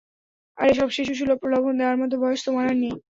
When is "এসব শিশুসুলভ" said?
0.69-1.37